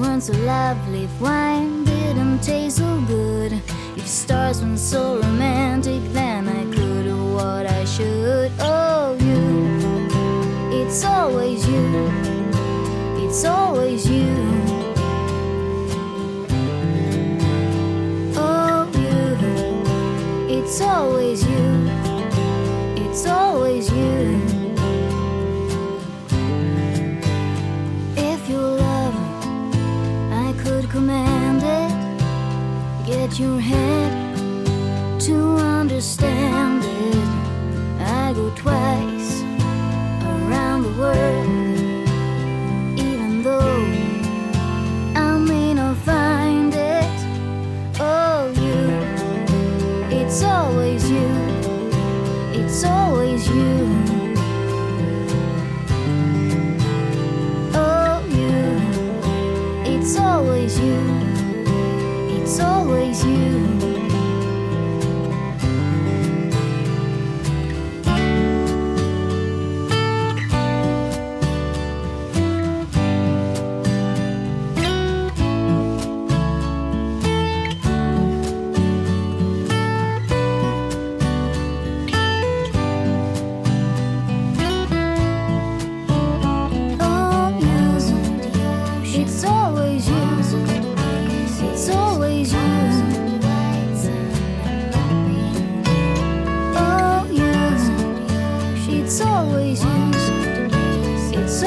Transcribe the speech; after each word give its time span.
weren't 0.00 0.22
so 0.22 0.32
lovely 0.32 1.04
if 1.04 1.20
wine 1.20 1.84
didn't 1.84 2.40
taste 2.42 2.78
so 2.78 3.00
good. 3.06 3.52
If 3.96 4.06
stars 4.06 4.62
weren't 4.62 4.78
so 4.78 5.20
romantic, 5.20 6.02
then 6.12 6.48
I 6.48 6.64
could 6.74 7.04
do 7.04 7.34
what 7.34 7.66
I 7.66 7.84
should. 7.84 8.50
Oh, 8.58 9.16
you, 9.20 10.80
it's 10.80 11.04
always 11.04 11.66
you, 11.68 12.10
it's 13.24 13.44
always 13.44 14.08
you. 14.08 14.34
Oh, 18.36 18.88
you, 18.94 20.56
it's 20.56 20.80
always 20.80 21.44
you. 21.44 21.49
your 33.40 33.58
head 33.58 34.12
to 35.18 35.56
understand. 35.56 36.69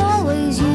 always 0.04 0.60
you. 0.60 0.73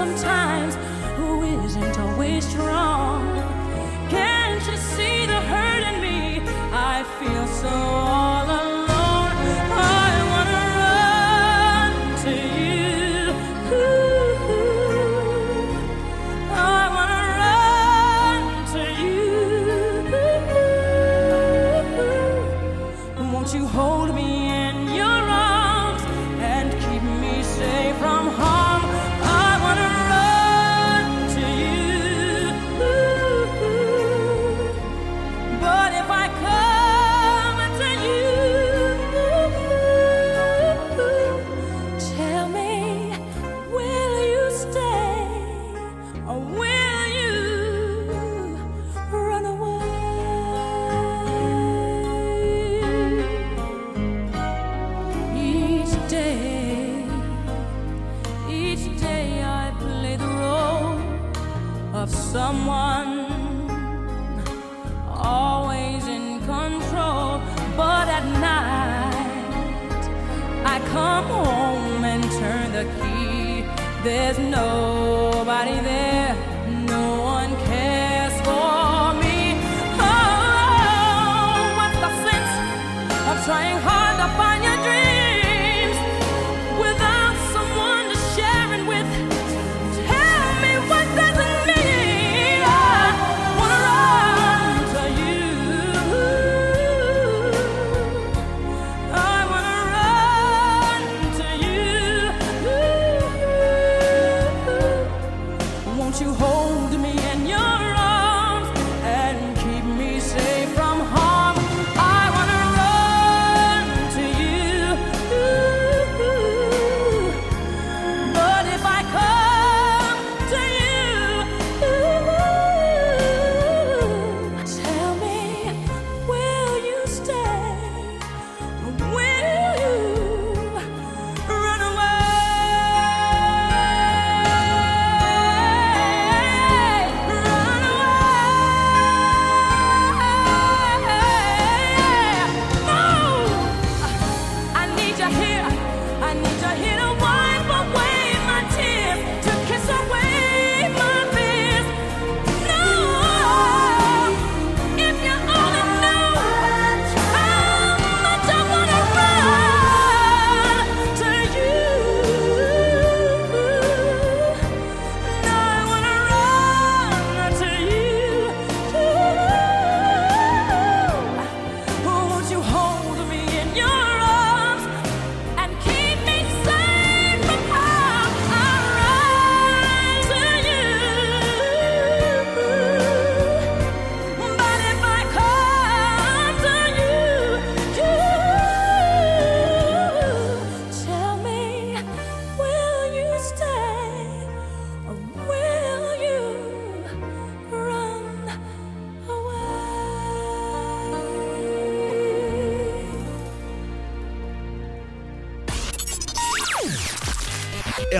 sometimes 0.00 0.76
who 1.16 1.42
isn't 1.62 1.98
always 1.98 2.48
strong. 2.48 2.89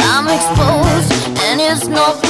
I'm 0.00 0.26
exposed 0.26 1.12
and 1.42 1.60
it's 1.60 1.86
not 1.86 2.23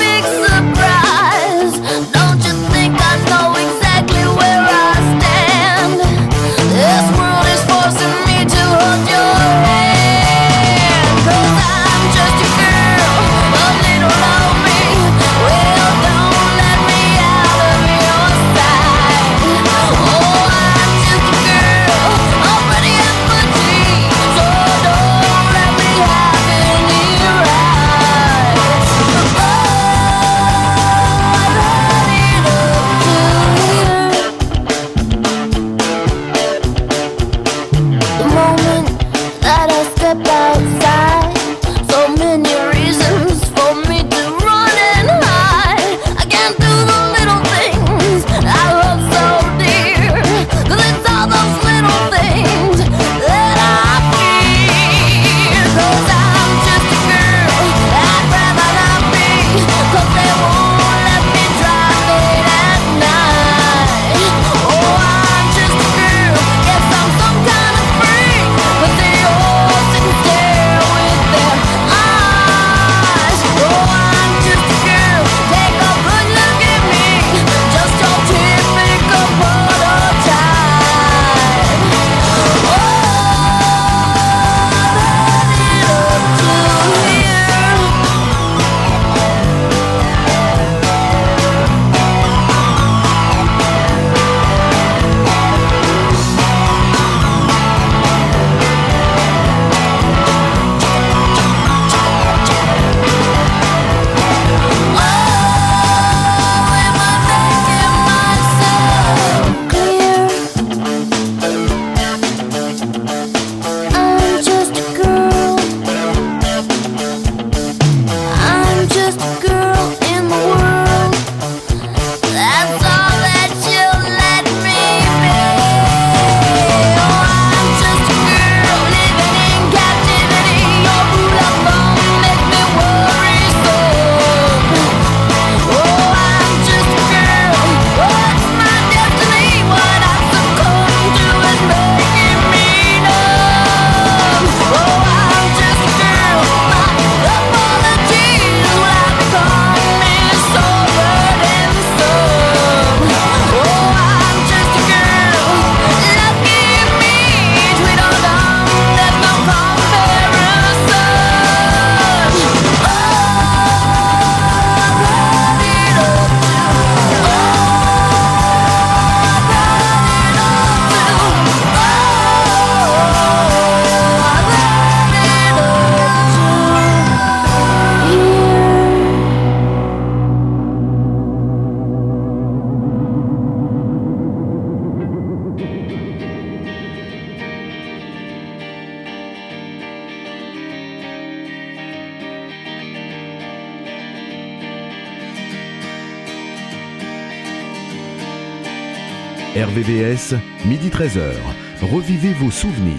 RVVS, 199.85 200.35
midi 200.65 200.89
13h. 200.89 201.37
Revivez 201.83 202.33
vos 202.33 202.51
souvenirs. 202.51 202.97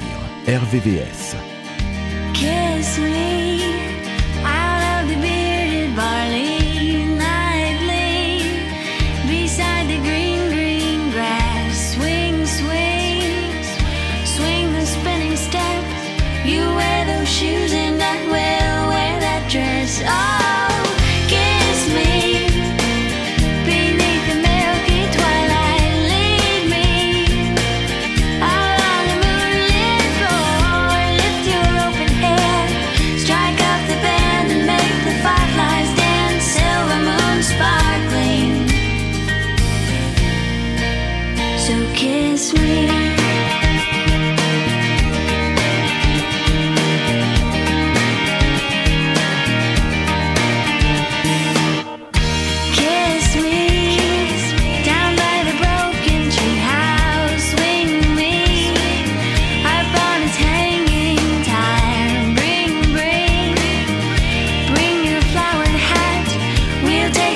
RVVS. 0.47 1.44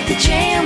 the 0.09 0.15
jail. 0.15 0.58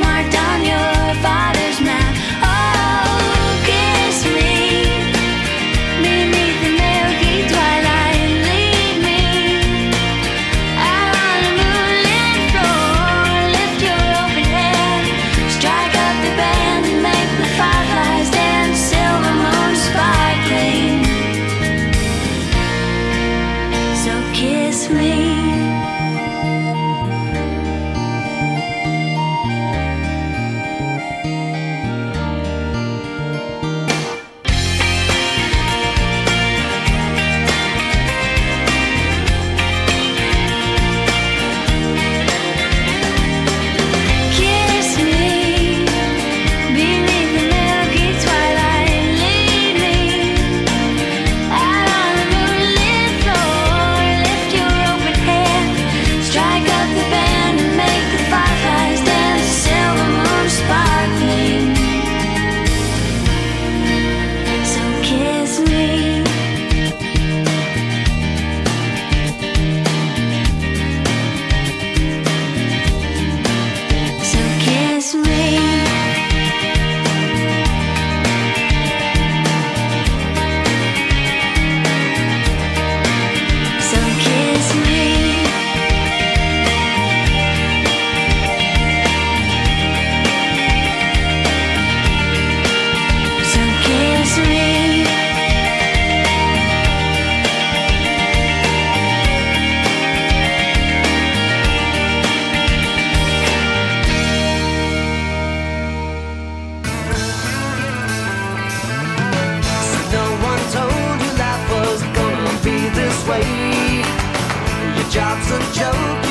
Job's 115.13 115.51
a 115.51 115.59
joke, 115.73 116.22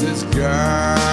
this 0.00 0.22
girl 0.34 1.09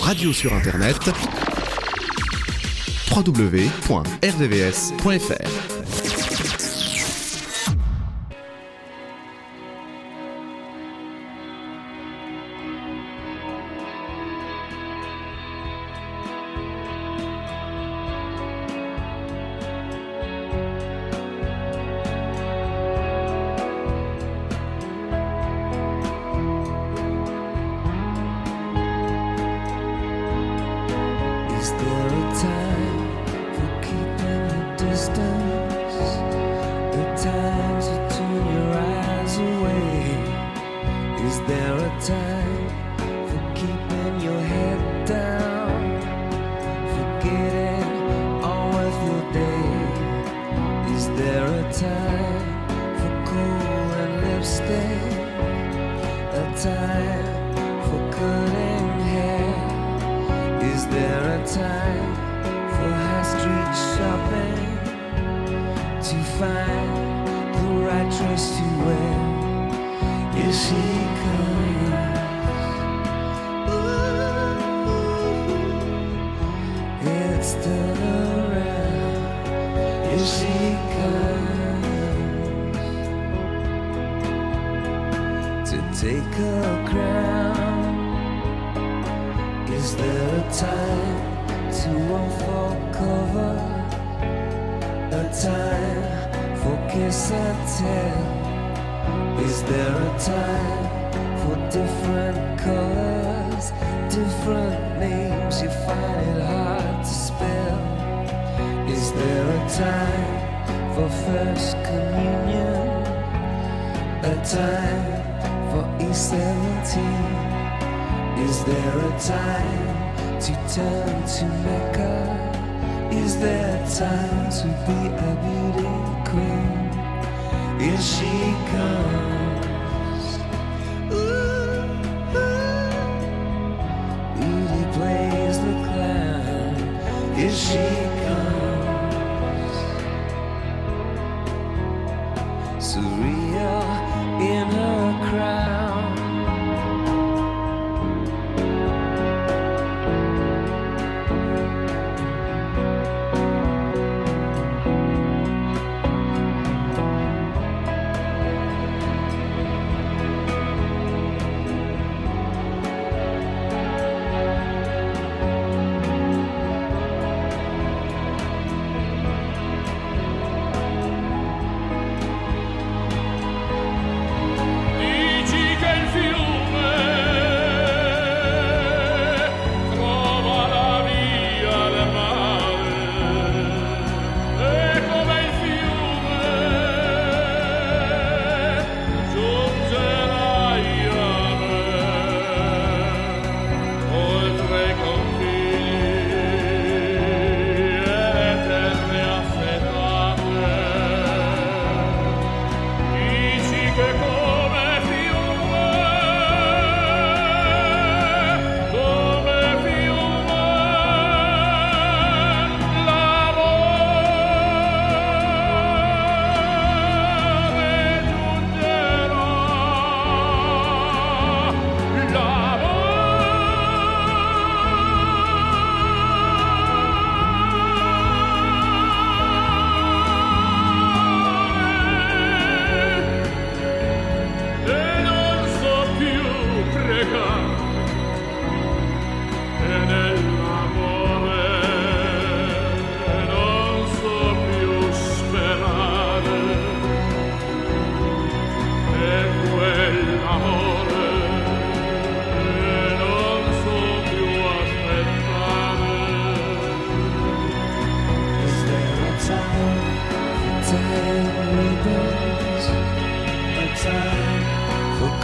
radio 0.00 0.32
sur 0.32 0.52
Internet 0.52 1.10
www.rdvs.fr 3.10 3.90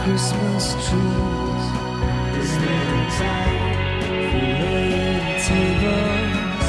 Christmas 0.07 0.73
trees. 0.87 1.65
It's 2.39 2.53
little 2.63 3.07
time 3.19 4.01
for 4.01 4.47
red 4.63 5.23
tables, 5.43 6.67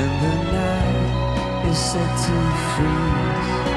and 0.00 0.14
the 0.24 0.34
night 0.50 1.68
is 1.68 1.78
set 1.78 2.10
to 2.24 2.36
freeze. 2.72 3.69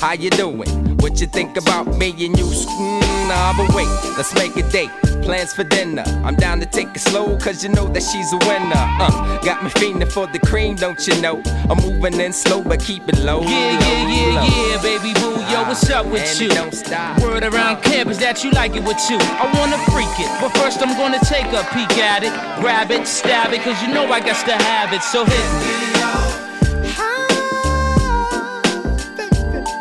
How 0.00 0.12
you 0.12 0.30
doing? 0.30 0.96
What 0.98 1.20
you 1.20 1.26
think 1.26 1.56
about 1.56 1.86
me 1.96 2.10
and 2.10 2.38
you? 2.38 2.44
Mm, 2.44 3.28
nah, 3.28 3.52
but 3.56 3.74
wait, 3.74 3.88
let's 4.16 4.32
make 4.34 4.56
a 4.56 4.62
date. 4.70 4.90
Plans 5.22 5.52
for 5.52 5.64
dinner. 5.64 6.04
I'm 6.24 6.36
down 6.36 6.60
to 6.60 6.66
take 6.66 6.88
it 6.94 7.00
slow, 7.00 7.36
cause 7.38 7.62
you 7.64 7.68
know 7.70 7.86
that 7.88 8.02
she's 8.02 8.32
a 8.32 8.38
winner. 8.38 8.72
Uh, 9.00 9.38
got 9.42 9.62
me 9.64 9.70
fiending 9.70 10.10
for 10.10 10.26
the 10.28 10.38
cream, 10.38 10.76
don't 10.76 11.04
you 11.06 11.20
know? 11.20 11.42
I'm 11.68 11.76
moving 11.78 12.20
in 12.20 12.32
slow, 12.32 12.62
but 12.62 12.80
keep 12.80 13.08
it 13.08 13.18
low. 13.18 13.40
Yeah, 13.42 13.48
low, 13.48 13.58
yeah, 13.58 14.08
yeah, 14.08 14.40
low. 14.40 14.46
yeah, 14.46 14.82
baby 14.82 15.12
boo. 15.20 15.34
Yo, 15.52 15.62
what's 15.64 15.90
up 15.90 16.06
with 16.06 16.22
And 16.22 16.40
you? 16.40 16.48
don't 16.48 16.72
stop. 16.74 17.20
Word 17.20 17.42
around 17.42 17.82
campus 17.82 18.18
that 18.18 18.44
you 18.44 18.50
like 18.52 18.76
it 18.76 18.84
with 18.84 19.02
you. 19.10 19.18
I 19.20 19.50
wanna 19.58 19.78
freak 19.90 20.14
it, 20.20 20.30
but 20.40 20.56
first 20.58 20.80
I'm 20.80 20.96
gonna 20.96 21.20
take 21.24 21.46
a 21.52 21.64
peek 21.74 21.98
at 21.98 22.22
it, 22.22 22.32
grab 22.62 22.90
it, 22.92 23.06
stab 23.06 23.52
it, 23.52 23.62
cause 23.62 23.80
you 23.82 23.88
know 23.92 24.06
I 24.06 24.20
got 24.20 24.38
to 24.46 24.52
have 24.64 24.92
it. 24.92 25.02
So 25.02 25.24
hit 25.24 25.92
me. 25.92 25.97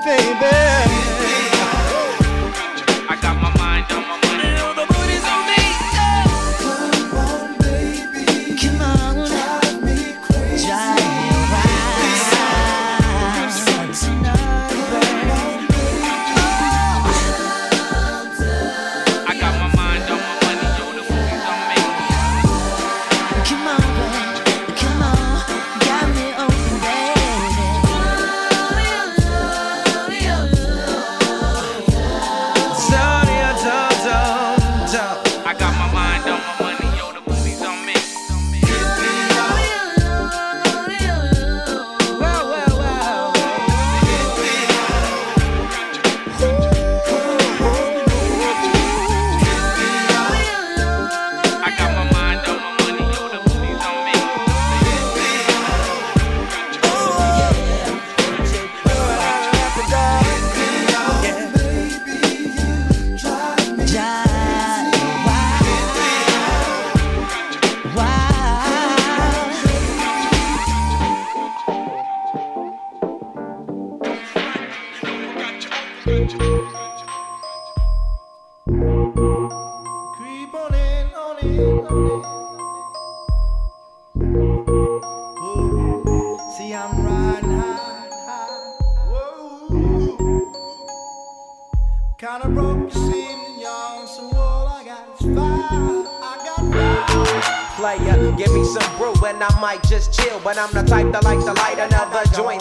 Baby. 0.08 0.97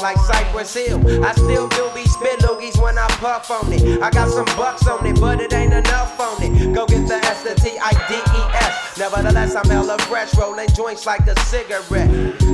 Like 0.00 0.18
Cypress 0.18 0.74
Hill. 0.74 1.24
I 1.24 1.32
still 1.32 1.68
do 1.68 1.90
be 1.94 2.04
spit 2.06 2.40
loogies 2.40 2.80
when 2.80 2.98
I 2.98 3.06
puff 3.20 3.50
on 3.50 3.72
it. 3.72 4.02
I 4.02 4.10
got 4.10 4.28
some 4.28 4.46
bucks 4.56 4.86
on 4.86 5.04
it, 5.06 5.20
but 5.20 5.40
it 5.40 5.52
ain't 5.52 5.72
enough 5.72 6.18
on 6.20 6.42
it. 6.42 6.74
Go 6.74 6.86
get 6.86 7.06
the 7.08 7.14
S, 7.14 7.42
the 7.42 7.54
T, 7.54 7.78
I, 7.78 7.92
D, 8.08 8.14
E, 8.14 8.42
S. 8.54 8.98
Nevertheless, 8.98 9.54
I'm 9.54 9.68
hella 9.68 9.98
fresh, 9.98 10.34
rolling 10.36 10.68
joints 10.70 11.04
like 11.04 11.26
a 11.26 11.38
cigarette. 11.40 12.08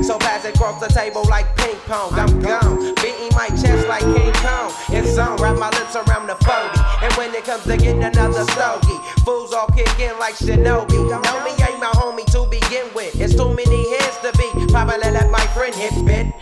So 0.05 0.19
pass 0.19 0.45
it 0.45 0.57
across 0.57 0.81
the 0.81 0.89
table 0.89 1.25
like 1.29 1.55
ping 1.57 1.77
pong. 1.87 2.13
I'm 2.15 2.41
gone, 2.41 2.95
beating 2.97 3.31
my 3.33 3.49
chest 3.49 3.87
like 3.87 4.03
King 4.03 4.33
Kong. 4.43 4.73
It's 4.91 5.17
on, 5.19 5.37
wrap 5.37 5.57
my 5.59 5.71
lips 5.71 5.95
around 5.95 6.27
the 6.27 6.37
40. 6.45 6.81
And 7.05 7.13
when 7.15 7.35
it 7.35 7.45
comes 7.45 7.63
to 7.65 7.77
getting 7.77 8.03
another 8.03 8.45
stogie, 8.53 8.99
fools 9.25 9.53
all 9.53 9.69
kick 9.69 9.99
in 10.01 10.19
like 10.19 10.35
Shinobi. 10.35 10.99
Know 11.23 11.45
me 11.45 11.53
ain't 11.63 11.79
my 11.79 11.93
homie 11.95 12.27
to 12.33 12.47
begin 12.51 12.93
with. 12.95 13.21
It's 13.21 13.35
too 13.35 13.55
many 13.55 13.91
hands 13.97 14.19
to 14.23 14.33
be. 14.37 14.67
Probably 14.73 14.99
let 14.99 15.31
my 15.31 15.47
friend 15.55 15.75
hit 15.75 16.05
bit. 16.05 16.42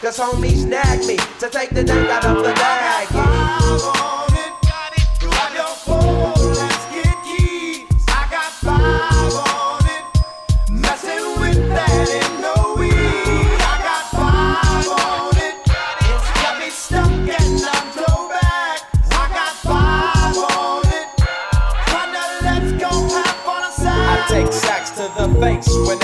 Cause 0.00 0.18
homies 0.18 0.62
snagged 0.62 1.06
me 1.06 1.18
to 1.40 1.50
take 1.50 1.68
the 1.70 1.84
dank 1.84 2.08
out 2.08 2.24
of 2.24 2.38
the 2.38 2.54
bag. 2.54 3.06
Grab 5.20 5.52
your 5.54 5.74
phone, 5.76 6.32
let's 6.54 6.86
get 6.88 7.14
keys. 7.22 7.84
I 8.08 8.26
got 8.30 8.50
five 8.64 9.34
on 9.34 9.84
it. 9.84 10.02
Messing 10.70 11.38
with 11.38 11.68
that 11.68 12.08
ain't 12.16 12.40
no 12.40 12.76
weed. 12.78 13.60
I 13.60 13.76
got 13.84 14.04
five 14.16 14.88
on 14.88 15.36
it. 15.36 15.56
It's 15.68 16.30
got 16.40 16.54
me 16.58 16.70
stuck 16.70 17.12
and 17.12 17.60
I'm 17.60 17.92
throwback. 17.92 18.80
I 19.12 19.28
got 19.36 19.52
five 19.68 20.32
on 20.48 20.88
it. 20.96 21.08
Kinda 21.92 22.24
let's 22.40 22.72
go 22.80 22.88
have 22.88 23.46
on 23.46 23.62
a 23.64 23.66
I 23.66 23.70
side. 23.70 24.16
I 24.16 24.28
take 24.30 24.50
sacks 24.50 24.90
to 24.92 25.12
the 25.14 25.28
face 25.40 25.68
whenever 25.68 25.84
I 25.84 25.84
can. 25.84 25.98
Don't 25.98 25.99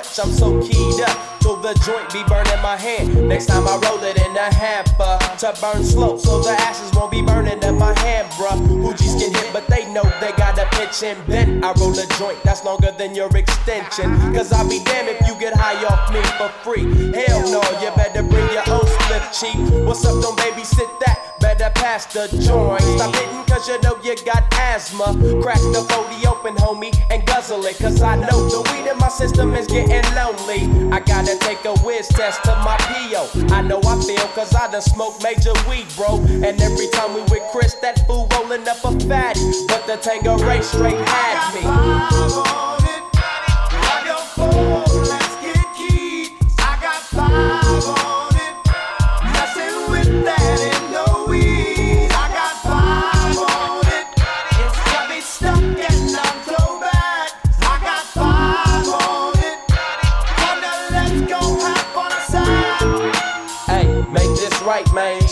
crutch, 0.00 0.18
I'm 0.18 0.32
so 0.32 0.60
keyed 0.62 1.00
up. 1.02 1.40
Till 1.40 1.56
the 1.56 1.74
joint 1.86 2.12
be 2.12 2.22
burning 2.24 2.62
my 2.62 2.76
hand. 2.76 3.28
Next 3.28 3.46
time 3.46 3.66
I 3.66 3.76
roll 3.76 4.02
it 4.04 4.16
in 4.16 4.36
a 4.36 4.52
hamper 4.54 5.18
to 5.38 5.56
burn 5.60 5.82
slow, 5.84 6.18
so 6.18 6.40
the 6.40 6.50
ashes 6.50 6.92
won't 6.94 7.10
be 7.10 7.22
burning 7.22 7.62
in 7.62 7.78
my 7.78 7.98
hand, 8.00 8.28
bruh. 8.32 8.58
Hoogies 8.68 9.18
get 9.18 9.34
hit, 9.34 9.52
but 9.52 9.66
they 9.68 9.90
know 9.92 10.04
they 10.20 10.32
gotta 10.36 10.68
pitch 10.76 11.02
and 11.02 11.18
bend. 11.26 11.64
I 11.64 11.72
roll 11.80 11.98
a 11.98 12.06
joint 12.18 12.42
that's 12.44 12.64
longer 12.64 12.92
than 12.92 13.14
your 13.14 13.34
extension. 13.34 14.10
Cause 14.34 14.52
I'll 14.52 14.68
be 14.68 14.84
damned 14.84 15.08
if 15.08 15.26
you 15.26 15.38
get 15.40 15.54
high 15.56 15.82
off 15.86 16.12
me 16.12 16.22
for 16.36 16.48
free. 16.62 16.84
Hell 17.12 17.40
no, 17.50 17.62
you 17.80 17.90
better 17.96 18.22
bring 18.22 18.48
your 18.52 18.68
own 18.68 18.86
split, 18.86 19.24
chief. 19.32 19.58
What's 19.86 20.04
up, 20.04 20.20
don't 20.22 20.38
babysit 20.38 21.00
that? 21.00 21.36
Better 21.40 21.70
pass 21.74 22.04
the 22.12 22.28
joint. 22.36 22.82
Stop 22.82 23.14
hitting 23.14 23.44
cause 23.60 23.68
you 23.68 23.80
know 23.80 23.98
you 24.02 24.14
got 24.24 24.44
asthma. 24.54 25.16
Crack 25.42 25.60
the 25.72 25.84
40 25.88 26.26
open, 26.26 26.54
homie, 26.56 26.94
and 27.10 27.26
guzzle 27.26 27.64
it. 27.64 27.78
Cause 27.78 28.02
I 28.02 28.16
know 28.16 28.48
the 28.48 28.60
weed 28.70 28.90
in 28.90 28.98
my 28.98 29.08
system 29.08 29.54
is 29.54 29.66
getting 29.66 29.89
lonely. 30.14 30.90
I 30.92 31.00
gotta 31.00 31.36
take 31.38 31.64
a 31.64 31.74
whiz 31.80 32.08
test 32.08 32.42
to 32.44 32.50
my 32.64 32.76
PO. 32.78 33.54
I 33.54 33.62
know 33.62 33.80
I 33.84 34.00
feel 34.02 34.26
cause 34.34 34.54
I 34.54 34.70
done 34.70 34.82
smoked 34.82 35.22
major 35.22 35.52
weed, 35.68 35.86
bro. 35.96 36.18
And 36.18 36.60
every 36.60 36.88
time 36.88 37.14
we 37.14 37.22
with 37.22 37.42
Chris, 37.52 37.74
that 37.82 38.06
fool 38.06 38.28
rolling 38.32 38.66
up 38.68 38.84
a 38.84 38.92
fatty. 39.06 39.40
But 39.68 39.86
the 39.86 39.96
Tanqueray 39.96 40.62
straight 40.62 40.96
had 40.96 41.54
me. 41.54 42.79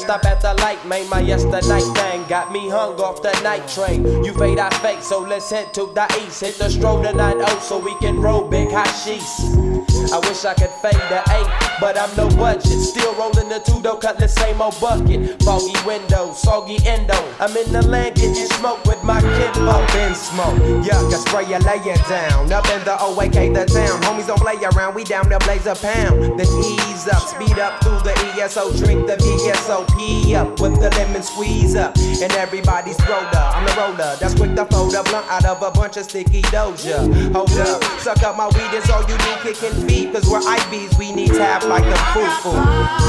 Stop 0.08 0.24
at 0.24 0.40
the 0.40 0.54
light, 0.62 0.82
made 0.86 1.06
My 1.10 1.20
yesterday 1.20 1.80
thing 1.80 2.24
got 2.28 2.50
me 2.50 2.70
hung 2.70 2.98
off 2.98 3.20
the 3.20 3.30
night 3.42 3.68
train. 3.68 4.24
You 4.24 4.32
fade, 4.32 4.58
I 4.58 4.70
fake, 4.78 5.02
so 5.02 5.20
let's 5.20 5.50
head 5.50 5.74
to 5.74 5.84
the 5.94 6.06
east. 6.24 6.40
Hit 6.40 6.54
the 6.54 6.70
stroll 6.70 7.02
to 7.02 7.12
9 7.12 7.60
so 7.60 7.78
we 7.78 7.94
can 7.96 8.18
roll 8.18 8.48
big 8.48 8.70
hashish. 8.70 9.97
I 10.12 10.18
wish 10.28 10.44
I 10.44 10.54
could 10.54 10.70
fade 10.82 11.02
the 11.10 11.20
eight, 11.34 11.48
but 11.80 11.98
I'm 11.98 12.14
no 12.16 12.28
budget. 12.36 12.78
Still 12.80 13.14
rolling 13.14 13.48
the 13.48 13.60
two 13.60 13.80
though, 13.80 13.96
cut 13.96 14.18
the 14.18 14.28
same 14.28 14.60
old 14.60 14.78
bucket. 14.80 15.42
Foggy 15.42 15.74
window, 15.86 16.32
soggy 16.32 16.78
endo. 16.86 17.18
I'm 17.40 17.56
in 17.56 17.72
the 17.72 17.82
land 17.82 18.16
getting 18.16 18.48
smoke 18.58 18.84
with 18.84 19.02
my 19.02 19.20
kinfolk. 19.20 19.94
In 19.94 20.14
smoke, 20.14 20.58
yuck, 20.84 21.12
I 21.12 21.18
spray 21.18 21.44
you, 21.50 21.58
lay 21.66 21.82
it 21.82 22.02
down. 22.08 22.52
Up 22.52 22.68
in 22.70 22.84
the 22.84 22.96
OAK, 23.00 23.54
the 23.54 23.64
town. 23.66 24.00
Homies 24.02 24.26
don't 24.26 24.40
play 24.40 24.56
around, 24.74 24.94
we 24.94 25.04
down 25.04 25.28
there 25.28 25.38
blaze 25.40 25.66
a 25.66 25.74
pound. 25.74 26.38
Then 26.38 26.46
ease 26.64 27.08
up, 27.08 27.22
speed 27.22 27.58
up 27.58 27.82
through 27.82 28.00
the 28.00 28.14
ESO, 28.38 28.72
drink 28.78 29.06
the 29.06 29.16
VSOP 29.16 30.34
up 30.34 30.60
with 30.60 30.80
the 30.80 30.90
lemon 30.96 31.22
squeeze 31.22 31.76
up. 31.76 31.96
And 31.96 32.32
everybody's 32.32 32.98
roller, 33.08 33.28
I'm 33.34 33.64
the 33.66 33.74
roller. 33.74 34.16
That's 34.20 34.34
quick 34.34 34.54
to 34.56 34.64
fold 34.66 34.94
a 34.94 35.02
blunt 35.02 35.26
out 35.28 35.44
of 35.44 35.62
a 35.62 35.70
bunch 35.70 35.96
of 35.96 36.04
sticky 36.04 36.42
doja. 36.42 36.98
Hold 37.32 37.50
up, 37.58 37.82
suck 38.00 38.22
up 38.22 38.36
my 38.36 38.46
weed, 38.48 38.70
it's 38.76 38.90
all 38.90 39.02
you 39.02 39.16
do, 39.18 39.32
kicking 39.42 39.87
feed, 39.88 40.12
cause 40.12 40.28
we're 40.28 40.40
IBs, 40.40 40.98
we 40.98 41.12
need 41.12 41.28
to 41.28 41.42
have 41.42 41.64
like 41.64 41.84
a 41.84 41.96
foo-foo. 42.12 43.08